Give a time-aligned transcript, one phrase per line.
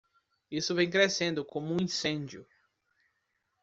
[0.49, 2.43] Isso vem crescendo como um incêndio!